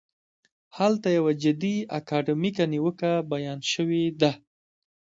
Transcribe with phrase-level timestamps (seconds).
[0.77, 4.31] هلته یوه جدي اکاډمیکه نیوکه بیان شوې ده.